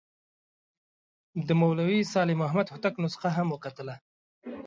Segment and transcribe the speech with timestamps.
[1.47, 3.95] د مولوي صالح محمد هوتک نسخه هم وکتله.